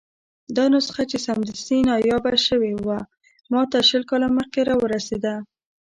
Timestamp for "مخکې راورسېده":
4.37-5.35